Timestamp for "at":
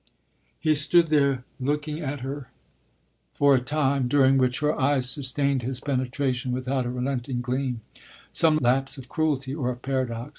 2.01-2.21